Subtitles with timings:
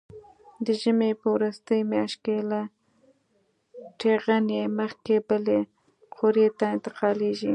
[0.65, 2.61] د ژمي په وروستۍ میاشت کې له
[3.99, 5.59] ټېغنې مخکې بلې
[6.15, 7.49] قوریې ته انتقالېږي.